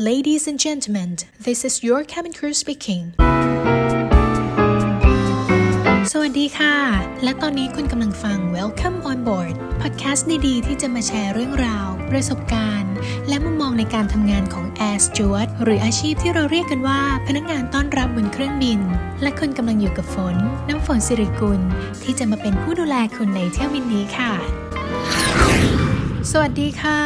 [0.00, 3.02] Ladies and gentlemen, this is your cabin crew speaking.
[6.12, 6.76] สวัสดีค่ะ
[7.24, 12.94] และตอนนี้คุณกำลังฟัง Welcome on Board podcast ดีๆ ที่จะมาแชร์เรื่องราว ประสบการณ์
[13.28, 18.80] และมุมมองในการทำงานของ Air Steward หรืออาชีพที่เราเรียกกันว่า พนักงานต้อนรับบนเครื่องบิน
[19.22, 20.36] และคุณกำลังอยู่กับฝน
[20.68, 21.60] น้ำฝนสิริกุล
[22.02, 24.59] ที่จะมาเป็นผู้ดูแลคุณในเที่ยวบินนี้ค่ะ
[26.28, 27.02] สวัสดีค่ะ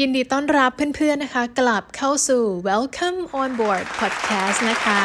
[0.00, 5.00] ยินดีต้อนรับเพื่อนๆนะคะ กลับเข้าสู่ Welcome on Board Podcast นะคะ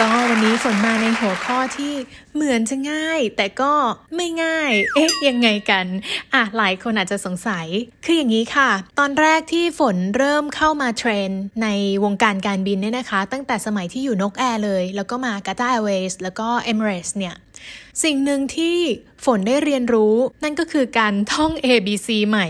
[0.00, 1.92] ก็วันนี้ฝนมาในหัวข้อที่
[2.34, 3.72] เหมือนจะง่าย แต่ก็
[4.16, 5.86] ไม่ง่าย เอ๊ะ ยังไงกัน
[6.34, 7.66] อะหลายคนอาจจะสงสัย
[8.04, 11.30] คืออย่างนี้ค่ะ ตอนแรกที่ฝนเริ่มเข้ามาเทรน
[11.62, 11.68] ใน
[12.04, 17.34] วงการการบินเนี่ยนะคะ ตั้งแต่สมัยที่อยู่นกแอร์เลย แล้วก็มากาตาแอร์เวย์แล้วก็ Emirates เนี่ย
[18.02, 18.76] สิ่งหนึ่งที่
[19.24, 22.46] ฝนได้เรียนรู้ นั่นก็คือการท่อง ABC ใหม่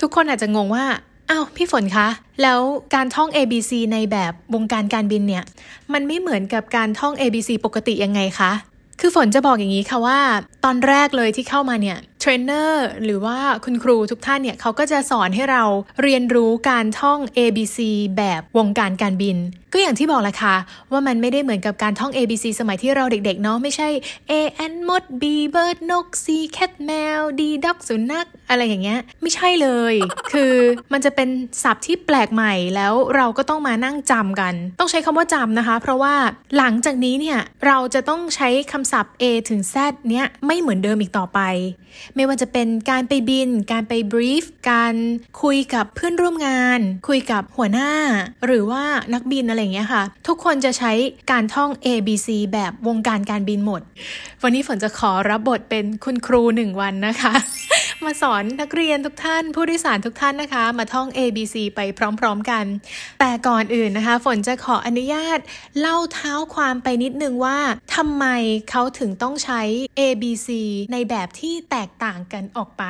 [0.00, 0.86] ทุกคนอาจจะงงว่า
[1.30, 2.08] อ้าวพี่ฝนคะ
[2.42, 2.60] แล้ว
[2.94, 5.44] การท่อง ABC ในแบบวงการการบินเนี่ย
[5.92, 8.52] มันไม่เหมือนกับการท่อง ABC ปกติยังไงคะ
[9.00, 10.18] คือฝนจะบอกอย่างนี้ค่ะว่า
[10.64, 15.62] ตอนแรกเลยที่เข้ามาเนี่ยเทรนเนอร์หรือว่าคุณครูทุกท่านเนี่ยเขาก็จะสอนให้เรา
[16.02, 17.78] เรียนรู้การท่อง ABC
[18.16, 19.36] แบบวงการการบิน
[19.72, 20.54] ก็อย่างที่บอกแหละค่ะ
[20.92, 23.88] ว่ามันไม่ได้เหมือนกับการท่อง ABC สมัยที่เราเด็กๆเนาะไม่ใช่
[24.30, 24.32] A
[24.72, 25.22] N มด B
[25.54, 29.94] bird นก C cat แมว D dog สุนัขอะไรอย่างเงี้ยไม่ใช่เลย
[30.32, 30.54] คือ
[30.92, 31.28] มันจะเป็น
[31.62, 36.14] ศัพท์ที่แปลกใหม่แล้วเราก็ต้องมานั่งจำกัน ต้องใช้คำว่าจำนะคะ เพราะว่า
[36.56, 39.76] หลังจากนี้เนี่ยเราจะต้องใช้คำศัพท์ A ถึง Z
[40.10, 41.40] เนี้ยไม่เหมือนเดิมอีกต่อไป
[42.16, 44.94] ไม่ว่าจะเป็นการไปบิน การไปบรีฟ การ
[45.42, 47.90] คุยกับเพื่อนร่วมงาน คุยกับหัวหน้า
[48.46, 50.92] หรือว่านักบินอะไรอย่างเงี้ยค่ะ ทุกคนจะใช้
[51.30, 53.82] การท่อง A B C แบบวงการการบินหมด
[54.42, 57.34] วันนี้ฝนจะขอรับบทเป็นคุณครูหนึ่งวันนะคะ
[58.04, 61.80] มาสอนนักเรียนทุกท่าน ผู้โดยสารทุกท่านนะคะ มาท่อง A B C ไป
[62.20, 62.64] พร้อมๆกัน
[63.20, 65.38] แต่ก่อนอื่นนะคะ ฝนจะขออนุญาต
[65.80, 67.58] เล่าเท้าความไปนิดนึงว่า
[67.94, 68.24] ทำไม
[68.70, 69.62] เขาถึงต้องใช้
[69.98, 70.48] A B C
[70.92, 72.84] ในแบบที่แตกต่างกันออกไป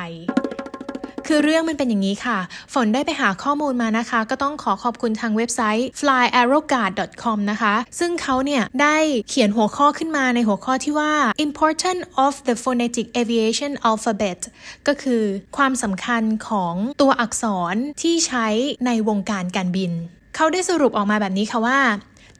[1.27, 2.39] คือเรื่องมันเป็นอย่างนี้ค่ะ
[2.73, 8.97] ฝนได้ไปหาข้อมูลมานะคะ ก็ต้องขอขอบคุณทางเว็บไซต์ flyarrowguard.com นะคะ ซึ่งเขาเนี่ยได้
[9.29, 11.13] เขียนหัวข้อขึ้นมาในหัวข้อที่ว่า
[11.45, 14.39] important of the phonetic aviation alphabet
[14.87, 15.23] ก็คือ
[15.57, 18.47] ความสำคัญของตัวอักษรที่ใช้
[18.85, 19.91] ในวงการการบิน
[20.35, 21.79] เขาได้สรุปออกมาแบบนี้ค่ะว่า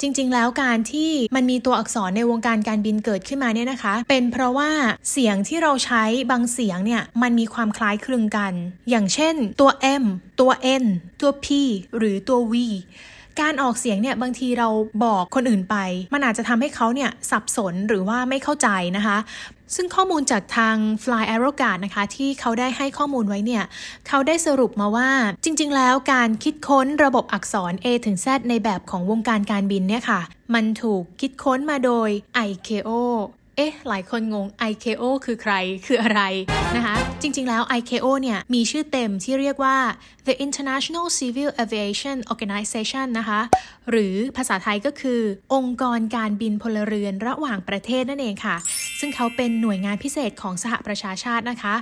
[0.02, 4.72] จริง ๆ แล้วการที่มันมีตัวอักษรในวงการการบินเกิดขึ้นมาเนี่ยนะคะ เป็นเพราะว่า
[5.12, 8.54] เสียงที่เราใช้บางเสียงเนี่ยมันมีความคล้ายคลึงกัน
[8.90, 9.72] อย่างเช่นตัว
[10.02, 10.06] M
[10.40, 10.52] ตัว
[10.84, 10.86] N
[11.22, 11.48] ตัว P
[11.98, 12.54] หรือตัว V
[13.42, 14.70] การออกเสียงเนี่ยบางทีเรา
[15.06, 15.76] บอกคนอื่นไป
[16.14, 18.68] มันอาจจะทำให้เขาเนี่ยสับสนหรือว่าไม่เข้าใจ
[18.98, 19.18] นะคะ
[19.76, 23.64] ซึ่งข้อมูลจากทาง Fly a r r o g a r d นะคะ ที่เขาได้ให้ข้อมูลไว้เนี่ย
[24.08, 25.10] เขาได้สรุปมาว่า
[25.44, 30.22] จริง ๆ แล้วการคิดค้นระบบอักษร A ถึง Z ในแบบของวงการการบินเนี่ยค่ะ
[30.54, 32.10] มันถูกคิดค้นมาโดย
[32.48, 32.92] ICAO
[33.60, 35.54] เอ๊ะ หลายคนงง ICAO คือใคร
[35.86, 36.22] คืออะไร
[36.76, 39.78] นะคะ จริงๆ แล้ว ICAO เนี่ย มีชื่อเต็มที่เรียกว่า
[40.28, 43.42] The International Civil Aviation Organization นะคะ
[43.90, 45.22] หรือภาษาไทยก็คือ
[45.54, 48.56] องค์กรการบินพลเรือนระหว่างประเทศนั่นเองค่ะ
[49.00, 51.76] ซึ่งเขาเป็นหน่วยงานพิเศษของสหประชาชาตินะคะ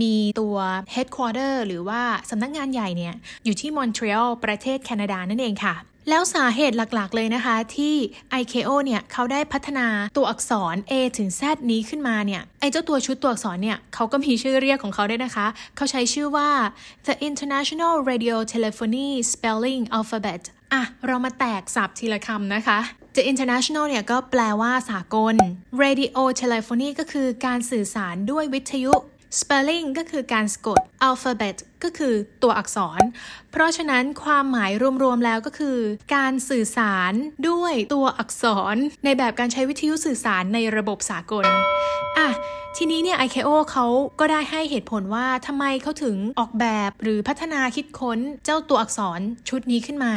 [0.00, 0.56] มีตัว
[0.94, 3.14] headquarter หรือว่าสำนักงานใหญ่เนี่ย
[3.44, 5.76] อยู่ที่มอนทรีออลประเทศแคนาดานั่นเองค่ะ
[6.10, 7.94] แล้วสาเหตุหลักๆเลยนะคะที่
[8.40, 16.50] ICAO เนี่ยเขาได้พัฒนาตัวอักษร A ถึง Z นี้ขึ้นมาเนี่ยไอเจ้าตัวชุดตัวอักษรเนี่ยเขาก็มีชื่อเรียกของเขาด้วยนะคะ เขาใช้ชื่อว่า
[17.06, 22.78] The International Radio Telephony Spelling Alphabet อะ เรามาแตกสับทีละคำนะคะ
[23.16, 25.34] The International เนี่ยก็แปลว่าสากล
[25.82, 28.94] Radio Telephony ก็คือการสื่อสารด้วยวิทยุ
[29.40, 33.00] Spelling ก็คือการสะกด Alphabet ก็คือตัวอักษร
[33.52, 35.78] เพราะฉะนั้นความหมายรวมๆแล้วก็คือ
[36.14, 37.12] การสื่อสาร
[37.48, 41.44] ด้วยตัวอักษร ในแบบการใช้วิทยุสื่อสารในระบบสากล
[42.18, 42.28] อะ
[42.78, 43.86] ทีนี้เนี่ย ICAO เขา
[44.20, 50.14] ก็ได้ให้เหตุผลว่าทำไมเขาถึงออกแบบหรือพัฒนาคิดค้นเจ้าตัวอักษรชุดนี้ขึ้นมา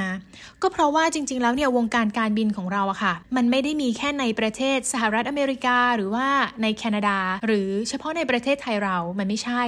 [0.62, 6.28] ก็เพราะว่าจริง ๆ แล้วเนี่ยวงการการบินของเราอะค่ะ มันไม่ได้มีแค่ในประเทศสหรัฐอเมริกาหรือว่า
[6.62, 9.64] ในแคนาดา หรือเฉพาะในประเทศไทยเรามันไม่ใช่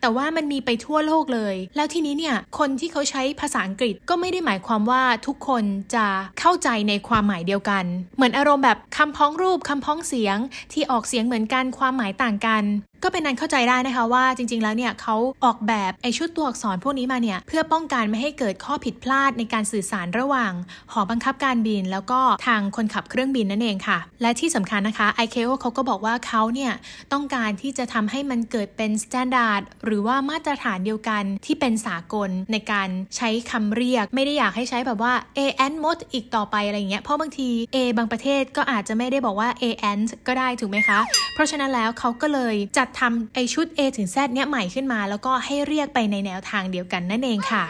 [0.00, 6.06] แต่ว่ามันมีไปทั่วโลกเลย แล้วทีนี้เนี่ยคนที่เขาใช้ภาษาอังกฤษก็ไม่ได้หมายความว่าทุกคนจะ
[6.40, 7.84] เข้าใจในความหมายเดียวกัน
[8.16, 10.36] เหมือนอารมณ์แบบคำพ้องรูปคำพ้องเสียง
[10.72, 12.64] ที่ออกเสียงเหมือนกันความหมายต่างกัน
[13.04, 20.52] ก็เป็นนั้นเข้าใจได้นะคะว่าจริง ๆ แล้วเนี่ยเขาออกแบบไอชุดตัวอักษรพวกนี้มาเนี่ยเพื่อป้องกันไม่ให้เกิดข้อผิดพลาดในการสื่อสารระหว่าง
[20.92, 26.72] หอบังคับการบิน แล้วก็ทางคนขับเครื่องบินนั่นเองค่ะ และที่สำคัญนะคะ ICAO เขาก็บอกว่าเขาเนี่ย
[27.12, 35.40] ต้องการที่จะทำให้มันเกิดเป็น standard หรือว่ามาตรฐานเดียวกันที่เป็นสากลในการใช้คำเรียก ไม่ได้อยากให้ใช้แบบว่า a
[35.70, 39.64] n หมดอีกต่อไปอะไรอย่างเงี้ยเพราะบางที A บางประเทศก็อาจจะไม่ได้บอกว่า a
[39.96, 40.98] n ก็ได้ถูกไหมคะ
[41.34, 47.64] เพราะฉะนั้นแล้วเขาก็เลยจัดทำไอ้ชุด A ถึง Z เนี้ยใหม่ขึ้นมา แล้วก็ให้เรียกไปในแนวทางเดียวกันนั่นเองค่ะ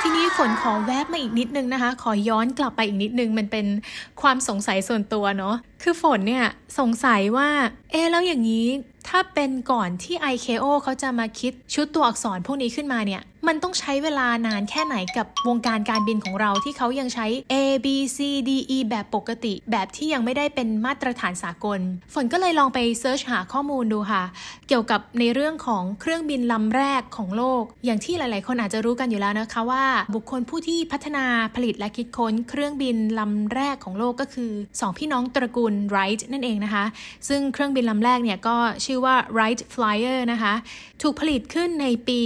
[0.00, 3.66] ทีนี้ฝนขอแวบมาอีกนิดนึงนะคะ ขอย้อนกลับไปอีกนิดนึง มันเป็น
[4.22, 6.46] ความสงสัยส่วนตัวเนาะคือฝนเนี่ย
[6.78, 7.48] สงสัยว่า
[7.90, 8.66] เอ๊แล้วอย่างนี้
[9.08, 17.54] ถ้าเป็นก่อนที่ IKO เขาจะมาคิดชุดตัวอักษรพวกนี้ขึ้นมาเนี่ย มันต้องใช้เวลานานแค่ไหนกับวงการการบินของเราที่เขายังใช้ A
[17.84, 21.80] B C D E แบบปกติ แบบที่ยังไม่ได้เป็นมาตรฐานสากล
[22.14, 24.22] ฝนก็เลยลองไปเซิร์ชหาข้อมูลดูค่ะ
[24.68, 29.84] เกี่ยวกับในเรื่องของเครื่องบินลำแรกของโลก อย่างที่หลาย ๆ คนอาจจะรู้กันอยู่แล้วนะคะว่า
[30.14, 36.84] บุคคลผู้ที่พัฒนาผลิตและคิดค้น เครื่องบินลำแรกของโลกก็คือ 2 พี่น้องตระกูลไรท์นั่นเองนะคะ
[37.28, 40.54] ซึ่งเครื่องบินลำแรกเนี่ยก็ชื่อว่า Wright Flyer นะคะ
[41.02, 42.20] ถูกผลิตขึ้นในปี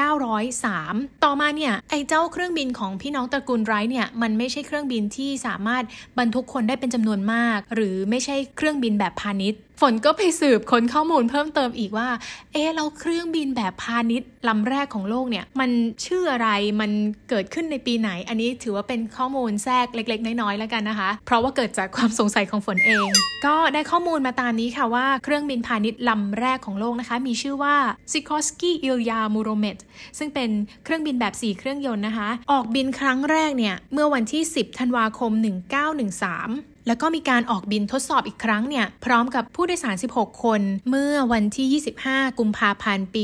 [0.00, 5.84] 1903 ต่อมาเนี่ยไอ้เจ้าเครื่องบินของพี่น้องตระกูลไรเนี่ยมันไม่ใช่เครื่องบินที่สามารถ
[6.18, 12.08] บรรทุกคนได้เป็นจำนวนมาก หรือไม่ใช่เครื่องบินแบบพาณิชย์ฝนก็ไปสืบค้นข้อมูลเพิ่มเติมอีกว่า
[12.52, 15.70] เอ๊เราเครื่องบินแบบพาณิชย์ลำแรกของโลกเนี่ย มัน
[16.06, 16.48] ชื่ออะไร
[16.80, 16.90] มัน
[17.30, 23.08] เกิดขึ้นในปีไหน อันนี้ถือว่าเป็นข้อมูลแทรกเล็ก ๆ น้อยๆแล้วกันนะคะ เพราะว่าเกิดจากความสงสัยของฝนเอง
[23.46, 27.76] ก็ได้ข้อมูลมาตามนี้ค่ะว่าเครื่องบินพาณิชย์ลำแรกของโลกนะคะ มีชื่อว่า
[28.12, 29.82] Sikorsky Ilya Muromets
[30.18, 30.50] ซึ่งเป็น
[30.84, 40.60] เครื่องบินแบบ 4 เครื่องยนต์นะคะ ออกบินครั้งแรกเนี่ย เมื่อวันที่ 10 ธันวาคม 1913 แล้วก็มีการออกบินทดสอบอีกครั้งเนี่ยพร้อมกับผู้โดยสาร 16 คน
[40.90, 43.22] เมื่อวันที่ 25 กุมภาพันธ์ปี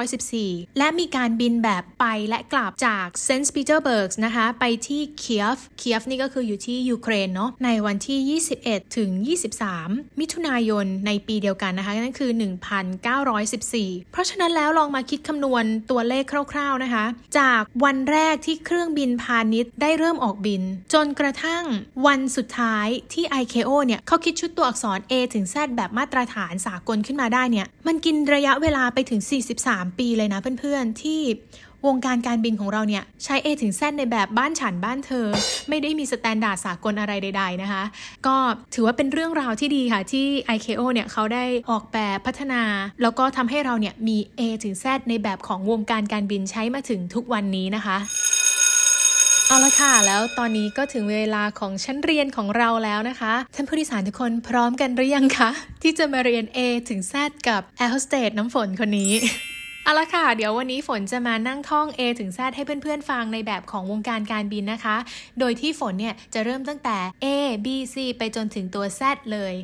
[0.00, 9.10] 1914 และมีการบินแบบไปและกลับจากเซนต์ปีเตอร์เบิร์กนะคะไปที่เคียฟเคียฟนี่ก็คืออยู่ที่ยูเครนเนาะในวันที่ 21 ถึง
[9.64, 12.30] 23 มิถุนายนในปีเดียวกันนะคะนั่นคือ
[12.86, 17.04] 1914 เพราะฉะนั้นแล้วลองมาคิดคำนวณตัวเลขคร่าว ๆนะคะ
[17.38, 20.62] จากวันแรกที่เครื่องบินพาณิชย์ได้เริ่มออกบิน
[20.94, 21.64] จนกระทั่ง
[22.06, 29.20] วันสุดท้ายายที่ ICAO เนี่ยเขาคิดชุดตัวอักษร A ถึง Z แบบมาตรฐานสากลขึ้นมาได้เนี่ย มันกินระยะเวลาไปถึง
[29.60, 31.20] 43 ปีเลยนะเพื่อนๆ ที่
[31.86, 35.26] วงการการบินของเราเนี่ย ใช้ A ถึง Z ในแบบบ้านฉันบ้านเธอ
[35.68, 37.84] ไม่ได้มี standard สากลอะไรใด ๆ นะคะ
[38.26, 38.36] ก็
[38.74, 40.26] ถือว่าเป็นเรื่องราวที่ดีค่ะ ที่
[40.56, 42.62] ICAO เนี่ยเขาได้ออกแบบพัฒนา
[43.02, 47.96] แล้วก็ทำให้เราเนี่ยมี A ถึง Z ในแบบของวงการการบินใช้มาถึงทุกวันนี้นะคะ
[49.48, 55.50] เอาละค่ะ แล้วตอนนี้ก็ถึงเวลาของชั้นเรียนของเราแล้วนะคะ ท่านผู้โดยสารทุกคนพร้อมกันหรือยังคะ
[55.82, 56.58] ที่จะมาเรียน A
[56.88, 57.14] ถึง Z
[57.48, 59.12] กับแอร์โฮสเตดน้ำฝนคนนี้
[59.84, 64.96] เอาละค่ะ เดี๋ยววันนี้ฝนจะมานั่งท่อง A ถึง Z ให้เพื่อนๆฟังในแบบของวงการการบินนะคะ
[65.38, 67.26] โดยที่ฝนเนี่ยจะเริ่มตั้งแต่ A
[67.64, 69.00] B C ไปจนถึงตัว Z
[69.32, 69.54] เลย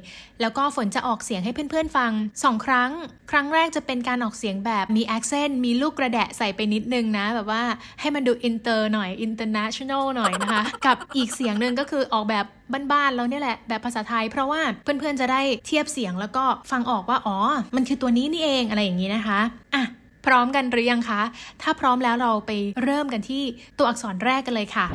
[0.41, 2.91] แล้วก็ฝนจะออกเสียงให้เพื่อนๆฟัง 2 ครั้ง
[3.31, 7.63] ครั้งแรกจะเป็นการออกเสียงแบบมี accent มีลูกกระแดะใส่ไปนิดนึงนะ แบบว่า
[8.01, 12.45] ให้มันดูอินเตอร์หน่อย international หน่อยนะคะ กับอีกเสียงหนึ่งก็คือออกแบบ
[12.93, 17.37] บ้านๆแล้วเนี่ยแหละแบบภาษาไทย เพราะว่าเพื่อนๆจะได้เทียบเสียงแล้วก็ฟังออกว่าอ๋อ
[17.77, 19.41] มันคือตัวนี้นี่เองอะไรอย่างนี้นะคะ
[19.77, 19.85] อะ
[20.27, 21.23] พร้อมกันหรือยังคะ
[21.63, 22.51] ถ้าพร้อมแล้วเราไป
[22.83, 23.43] เริ่มกันที่
[23.79, 24.87] ตัวอักษรแรกกันเลยค่ะ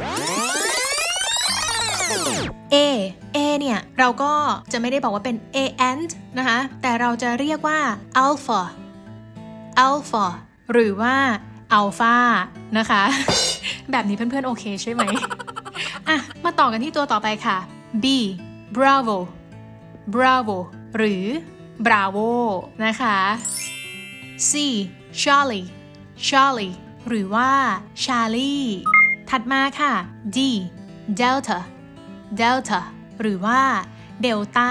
[2.74, 2.76] A
[3.36, 4.32] A เนี่ย เราก็
[4.72, 5.58] จะไม่ได้บอกว่าเป็น A
[5.90, 7.80] and นะคะ แต่เราจะเรียกว่า
[8.26, 8.62] alpha
[9.88, 10.26] alpha
[10.72, 11.16] หรือว่า
[11.80, 12.16] alpha
[12.78, 13.04] นะคะ
[13.92, 15.04] แบบนี้เพื่อนๆ โอเคใช่ไหม
[16.08, 17.58] อะ มาต่อกันที่ตัวต่อไปค่ะ
[18.04, 18.06] B
[18.76, 19.18] bravo
[20.16, 20.58] bravo
[20.98, 21.26] หรือ
[21.86, 22.30] bravo
[22.86, 23.18] นะคะ
[24.50, 24.52] C
[25.22, 25.68] Charlie
[26.28, 26.76] Charlie
[27.08, 27.50] หรือว่า
[28.04, 28.66] Charlie
[29.30, 29.94] ถัดมาค่ะ
[30.36, 30.38] D
[31.20, 31.60] Delta
[32.40, 32.82] Delta
[33.22, 33.60] หรือว่า
[34.26, 34.70] Delta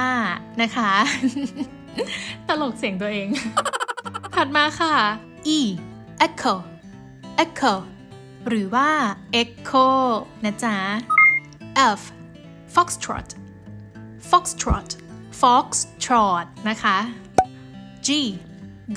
[0.63, 0.91] นะคะ
[2.49, 3.29] ตลกเสียงตัวเอง
[4.35, 4.95] ถัดมาค่ะ
[5.57, 5.59] E
[6.27, 6.55] Echo
[7.45, 7.75] Echo
[8.49, 8.89] หรือว่า
[9.43, 9.89] Echo
[10.45, 10.77] นะจ๊ะ
[11.99, 12.03] F
[12.75, 13.29] Foxtrot
[14.31, 14.91] Foxtrot
[15.41, 16.97] Foxtrot นะคะ
[18.07, 18.09] G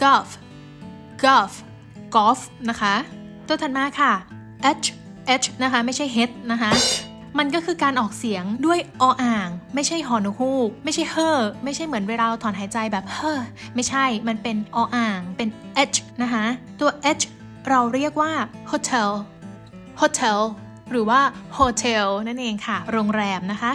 [0.04, 0.30] Golf
[1.24, 1.54] golf
[2.16, 2.96] golf นะคะ
[3.48, 4.14] ตัวถัดมาค่ะ
[4.84, 4.88] h
[5.44, 6.72] h นะคะไม่ใช่ h นะคะ
[7.38, 13.40] มันก็คือการออกเสียงด้วยออ่าง ไม่ใช่หอนฮูก ไม่ใช่เฮอไม่ใช่เหมือนเวลาถอนหายใจแบบเฮอ
[13.76, 15.50] ไม่ใช่มันเป็นออ่าง เป็น
[15.94, 16.46] h นะคะ
[16.80, 17.24] ตัว h
[17.70, 18.32] เราเรียกว่า
[18.72, 19.10] hotel
[20.02, 20.40] hotel
[20.92, 21.22] หรือว่า
[21.58, 23.74] hotel นั่นเองค่ะ โรงแรมนะคะ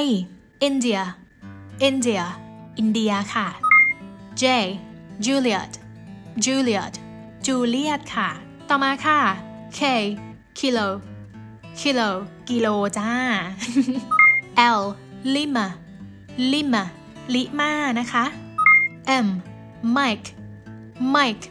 [0.00, 0.04] i
[0.68, 1.02] India
[1.88, 2.24] India
[2.78, 3.46] อินเดียค่ะ
[4.42, 4.44] J
[5.24, 5.72] Juliet
[6.44, 6.94] Juliet
[7.46, 8.30] Juliet ค่ะ
[8.68, 9.20] ต่อมาค่ะ
[9.78, 9.80] K
[10.58, 10.88] Kilo
[11.78, 12.10] Kilo
[12.48, 13.10] กิโลจ้า
[14.78, 14.80] L
[15.34, 15.66] Lima
[16.52, 16.82] Lima
[17.34, 18.24] ลิมานะคะ
[19.24, 19.26] M
[19.96, 20.28] Mike
[21.14, 21.44] Mike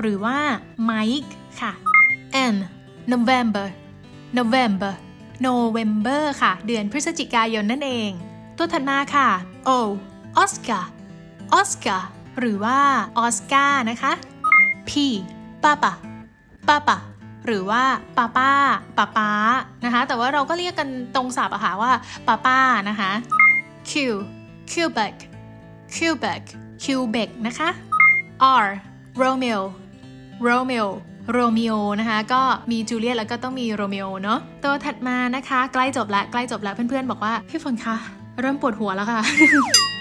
[0.00, 0.38] หรือว่า
[0.90, 1.72] Mike ค่ะ
[2.52, 2.56] N
[3.12, 3.66] November
[4.38, 4.92] November
[5.46, 8.10] November ค่ะ เดือนพฤศจิกายนนั่นเอง
[8.56, 9.28] ตัวถัดมาค่ะ
[9.68, 9.70] O
[10.42, 10.84] Oscar
[11.58, 12.02] Oscar
[12.38, 12.78] หรือว่า
[13.24, 14.12] Oscar นะคะ
[14.88, 14.90] P
[15.64, 15.92] Papa
[16.68, 16.96] Papa
[17.46, 17.82] หรือว่า
[18.16, 18.50] ป้าป้า
[18.96, 19.30] ป้าป้า
[19.84, 21.92] นะคะ แต่ว่าเราก็เรียกกันตรงศัพท์อะค่ะว่า
[22.26, 23.10] ป้าป้านะคะ
[23.90, 23.92] Q
[24.70, 25.14] Quebec
[25.94, 26.42] Quebec
[26.82, 27.68] Quebec นะคะ
[28.64, 28.66] R
[29.22, 29.60] Romeo
[30.46, 30.88] Romeo
[31.32, 37.96] โรมิโอนะคะก็มีจูเลียตแล้วก็ต้องมีโรมิโอเนาะตัวถัดมานะคะ ใกล้จบล้วใกล้จบล้วเพื่อนๆ บอกว่า พี่ฝนคะ
[38.40, 39.20] เริ่มปวดหัวแล้วค่ะ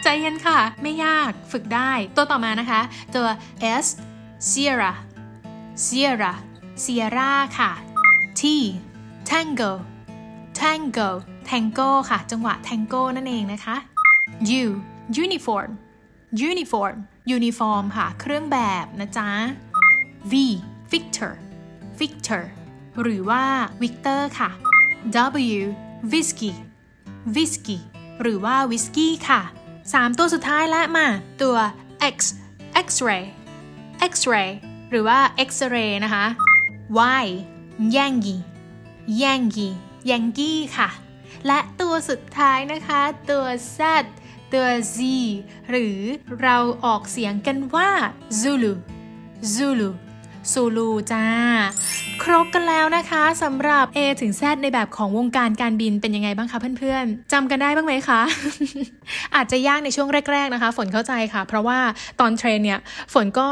[0.04, 2.82] ใจเย็นค่ะ ไม่ยากฝึกได้ ตัวต่อมานะคะ
[3.16, 3.28] ตัว
[3.84, 3.88] S
[4.50, 4.92] Sierra
[5.86, 6.34] Sierra
[6.84, 7.72] Sierra ค่ะ
[8.40, 8.42] T
[9.30, 9.72] Tango
[10.60, 11.10] Tango
[11.50, 13.76] Tango ค่ะ จังหวะ Tango นั่นเองนะคะ
[14.64, 14.66] U
[15.24, 15.72] Uniform
[16.50, 16.98] Uniform
[17.38, 19.30] Uniform ค่ะ เครื่องแบบนะจ๊ะ
[20.32, 20.34] V
[20.92, 21.34] Victor
[22.00, 22.44] Victor
[23.02, 23.44] หรือว่า
[23.82, 24.50] Victor ค่ะ
[25.58, 25.62] W
[26.12, 26.54] Whiskey
[27.36, 27.80] Whiskey
[28.22, 29.42] หรือว่า Whisky ค่ะ
[29.92, 31.08] 3 ตัวสุดท้ายและมา
[31.42, 31.58] ตัว
[32.16, 32.18] X
[32.86, 33.24] X-ray
[34.12, 34.50] X-ray
[34.90, 36.26] หรือว่า X-ray นะคะ
[37.24, 37.28] Y
[37.96, 38.42] Yankee
[39.22, 39.74] Yankee
[40.10, 40.90] Yankee ค่ะ
[41.48, 43.46] และตัวสุดท้ายนะคะ ตัว
[43.78, 43.80] Z
[44.54, 44.98] ตัว Z
[45.70, 46.00] หรือ
[46.42, 47.92] เราออกเสียงกันว่า
[48.42, 48.74] Zulu
[49.56, 49.90] Zulu
[50.52, 51.26] ซูลูจ้า
[52.24, 58.22] ครบกันแล้วนะคะสำหรับ A ถึง Z ในแบบของวงการการบินเป็นยังไงบ้างคะเพื่อนๆจำกันได้บ้างไหมคะ
[59.36, 61.80] อาจจะยากในช่วงแรก ๆนะคะ ฝนเข้าใจค่ะ เพราะว่า
[62.20, 62.80] ตอนเทรนเนี่ย
[63.14, 63.48] ฝนก็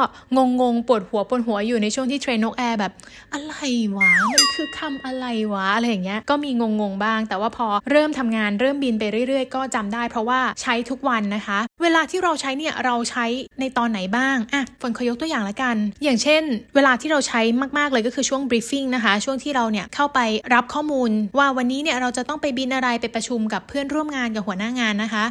[0.61, 2.91] งงๆปวดหัวปวดหัวอยู่ในช่วงที่เทรนนกแอร์แบบ
[3.33, 3.55] อะไร
[3.95, 13.25] วะมันคือคำอะไรวะอะไรอย่างเงี้ยก็มีงงๆบ้าง แต่ว่าพอเริ่มทำงานเริ่มบินไปเรื่อยๆ ก็จำได้ เพราะว่าใช้ทุกวันนะคะ เวลาที่เราใช้เนี่ยเราใช้
[13.59, 16.43] ในตอนไหนบ้างอะฝนขอยกตัวอย่างละกัน อย่างเช่น
[16.75, 17.41] เวลาที่เราใช้
[17.77, 20.19] มากๆเลยก็คือช่วง briefing นะคะ ช่วงที่เราเนี่ยเข้าไป
[20.53, 25.25] รับข้อมูล ว่าวันนี้เนี่ยเราจะต้องไปบินอะไรไปประชุมกับเพื่อนร่วมงานกับหัวหน้างานนะคะ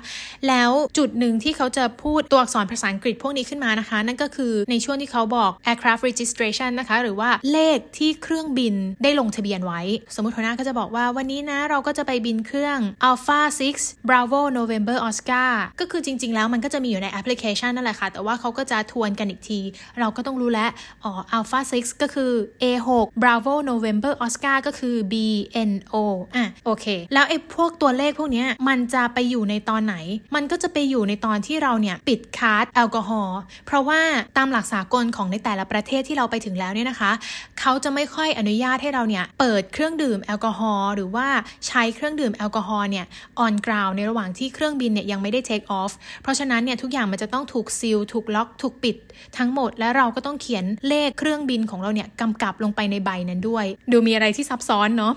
[0.49, 9.81] แล้วจุดหนึ่งที่เขาจะพูดตัวอักษรภาษาอังกฤษพวกนี้ขึ้นมานะคะ นั่นก็คือในช่วงที่เขาบอก aircraft registration นะคะ หรือว่าเลขที่เครื่องบินได้ลงทะเบียนไว้
[10.15, 12.79] สมมติหัวหน้าก็จะบอกว่าวันนี้นะเราก็จะไปบินเครื่อง
[13.09, 13.41] Alpha
[13.77, 19.61] 6 Bravo November Oscar ก็คือจริง ๆ แล้วมันก็จะมีอยู่ในแอปพลิเคชันนั่นแหละค่ะ แต่ว่าเขาก็จะทวนกันอีกที
[20.01, 20.71] เราก็ต้องรู้แล้ว
[21.05, 22.31] อ๋อ Alpha 6 ก็คือ
[22.63, 22.89] A6
[23.23, 25.95] Bravo November Oscar ก็คือ BNO
[26.37, 29.97] อะโอเค แล้วไอ้พวกตัวเลขพวกนี้มันจะไปอยู่ในตอนไหน
[30.35, 34.01] มันก็จะไปอยู่ในตอนที่เราเนี่ยปิด cart แอลกอฮอล์เพราะว่า
[34.37, 37.13] ตามหลักสากลของในแต่ละประเทศที่เราไปถึงแล้วเนี่ยนะคะ
[37.61, 41.29] เขาจะไม่ค่อยอนุญาตให้เราเนี่ยเปิดเครื่องดื่มแอลกอฮอล์หรือว่า
[41.67, 43.07] ใช้เครื่องดื่มแอลกอฮอล์เนี่ย
[43.45, 45.93] on ground ในระหว่างที่เครื่องบินเนี่ยยังไม่ได้ take off
[46.23, 48.97] เพราะฉะนั้นเนี่ยทุกอย่างมันจะต้องถูกซีลถูกล็อก ถูกปิด
[49.39, 55.15] ทั้งหมดและเราก็ต้องเขียนเลขเครื่องบินของเราเนี่ยกำกับลงไปในใบนั้นด้วย ดูมีอะไรที่ซับซ้อนเนาะ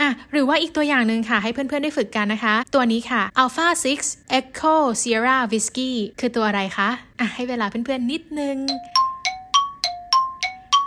[0.00, 3.66] อะหรือว่าอีกตัวอย่างหนึ่งค่ะ ให้เพื่อนๆได้ฝึกกันนะคะ ตัวนี้ค่ะ Alpha
[4.02, 6.88] 6 Echo Sierra Whiskey คือตัวอะไรคะ
[7.20, 8.56] อะให้เวลาเพื่อนๆนิดนึง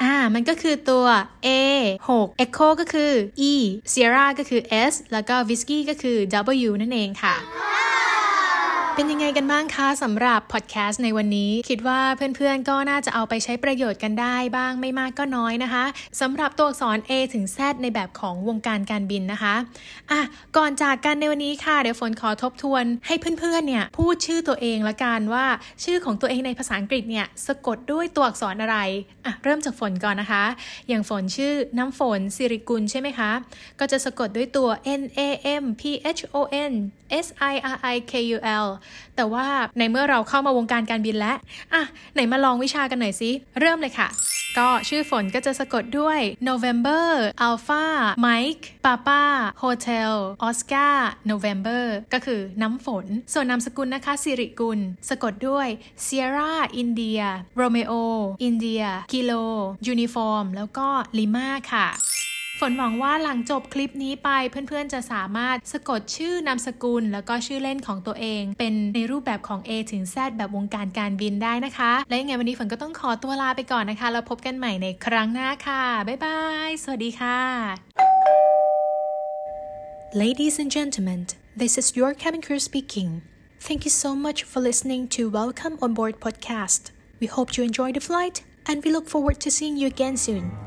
[0.03, 1.05] อ่ามันก็คือตัว
[1.47, 1.49] A
[2.07, 3.11] 6 Echo ก็คือ
[3.51, 3.53] E
[3.91, 4.61] Sierra ก็คือ
[4.91, 6.17] S แล้วก็ Whiskey ก็คือ
[6.67, 7.35] W นั่นเองค่ะ
[8.99, 12.01] เป็นยังไงกันบ้างคะสำหรับพอดแคสต์ในวันนี้ คิดว่า
[12.35, 15.85] เพื่อนๆก็น่าจะเอาไปใช้ประโยชน์กันได้บ้างไม่มากก็น้อยนะคะ
[16.21, 19.55] สำหรับตัวอักษร A ถึง Z ในแบบของวงการการบินนะคะ
[20.11, 20.21] อะ
[20.57, 25.45] ก่อนจากกันในวันนี้ค่ะเดี๋ยวฝนขอทบทวน ให้เพื่อนๆเนี่ยพูดชื่อตัวเองละกันว่า
[25.83, 28.77] ชื่อของตัวเองในภาษาอังกฤษเนี่ยสะกดด้วยตัวอักษรอะไร
[29.25, 30.45] อะเริ่มจากฝนก่อนนะคะ
[30.87, 33.31] อย่างฝนชื่อน้ำฝนสิริกุลใช่ไหมคะ
[33.79, 34.69] ก็จะสะกดด้วยตัว
[35.01, 35.21] N A
[35.61, 35.83] M P
[36.17, 36.37] H O
[36.71, 36.73] N
[37.25, 38.67] S I R I K U L
[39.15, 39.47] แต่ว่า
[39.79, 41.37] ในเมื่อเราเข้ามาวงการการบินแล้ว
[41.73, 43.29] อะไหนมาลองวิชากันหน่อยสิ
[43.59, 44.09] เริ่มเลยค่ะ
[44.57, 47.07] ก็ชื่อฝนก็จะสะกดด้วย November
[47.47, 47.85] Alpha
[48.25, 49.23] Mike Papa
[49.63, 50.13] Hotel
[50.47, 50.97] Oscar
[51.31, 54.79] November ก็คือน้ำฝน ส่วนนามสกุลนะคะสิริกุล
[55.09, 55.67] สะกดด้วย
[56.05, 56.53] Sierra
[56.83, 57.23] India
[57.61, 57.93] Romeo
[58.49, 59.43] India Kilo
[59.93, 61.87] Uniform แล้วก็ Lima ค่ะ
[62.61, 64.29] ฝนหวังว่าหลังจบคลิปนี้ไป
[64.67, 77.39] เพื่อนๆจะสามารถสะกดชื่อนามสกุล แล้วก็ชื่อเล่นของตัวเอง เป็นในรูปแบบของ A ถึง Z แบบวงการการบินได้นะคะ และยังไงวันนี้ฝนก็ต้องขอตัวลาไปก่อนนะคะ แล้วพบกันใหม่ในครั้งหน้าค่ะ บ๊ายบาย สวัสดีค่ะ
[80.21, 81.21] Ladies and gentlemen
[81.61, 83.09] this is your cabin crew speaking
[83.67, 86.81] Thank you so much for listening to Welcome on Board podcast.
[87.21, 88.37] We hope you enjoy the flight
[88.69, 90.66] and we look forward to seeing you again soon.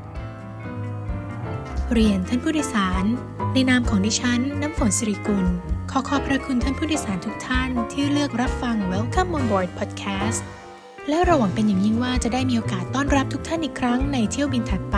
[1.97, 3.05] เรียนท่านผู้โดยสาร
[3.53, 5.45] ในนามของดิฉัน น้ำฝนสิริกุล
[5.91, 10.41] ขอขอบพระคุณท่านผู้โดยสารทุกท่านที่เลือกรับฟัง Welcome on Board podcast
[11.09, 14.97] และเราหวังเป็นอย่างยิ่งว่าจะได้มีโอกาสต้อนรับทุกท่านอีกครั้งในเที่ยวบินถัดไป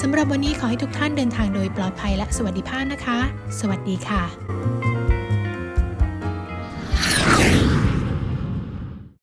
[0.00, 3.18] สำหรับวันนี้ขอให้ทุกท่านเดินทางโดยปลอดภัยและสวัสดิภาพนะคะ
[3.60, 4.79] สวัสดีค่ะ